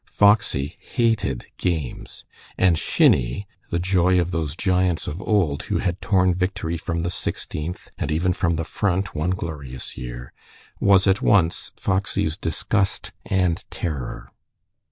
Foxy 0.09 0.77
hated 0.79 1.45
games, 1.57 2.25
and 2.57 2.75
shinny, 2.79 3.45
the 3.69 3.77
joy 3.77 4.19
of 4.19 4.31
those 4.31 4.55
giants 4.55 5.05
of 5.05 5.21
old, 5.21 5.61
who 5.69 5.77
had 5.77 6.01
torn 6.01 6.33
victory 6.33 6.75
from 6.75 7.01
the 7.01 7.11
Sixteenth, 7.11 7.91
and 7.99 8.09
even 8.09 8.33
from 8.33 8.55
the 8.55 8.65
Front 8.65 9.13
one 9.13 9.29
glorious 9.29 9.97
year, 9.99 10.33
was 10.79 11.05
at 11.05 11.21
once 11.21 11.71
Foxy's 11.77 12.35
disgust 12.35 13.11
and 13.27 13.63
terror. 13.69 14.31